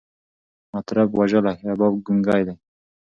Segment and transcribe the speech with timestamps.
[0.73, 2.55] مطرب وژلی، رباب ګونګی دی